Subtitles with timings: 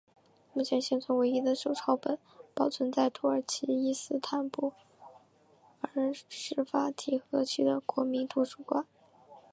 [0.53, 2.17] 目前现存唯一的手抄本
[2.55, 4.73] 保存在土耳其伊斯坦布
[5.81, 8.87] 尔市法提赫区的国民图书馆。